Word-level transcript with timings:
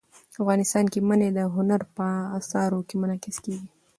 افغانستان 0.39 0.85
کې 0.91 0.99
منی 1.07 1.29
د 1.37 1.39
هنر 1.55 1.81
په 1.95 2.07
اثار 2.37 2.71
کې 2.87 2.95
منعکس 3.01 3.37
کېږي. 3.45 3.67